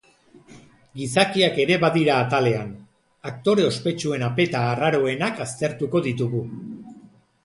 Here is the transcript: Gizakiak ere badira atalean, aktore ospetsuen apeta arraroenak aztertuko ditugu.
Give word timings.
Gizakiak 0.99 1.57
ere 1.65 1.75
badira 1.83 2.15
atalean, 2.21 2.71
aktore 3.31 3.67
ospetsuen 3.73 4.25
apeta 4.29 4.63
arraroenak 4.71 5.43
aztertuko 5.47 6.03
ditugu. 6.09 6.43